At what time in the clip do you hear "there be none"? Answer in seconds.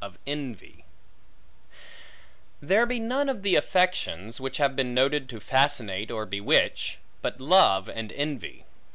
2.62-3.28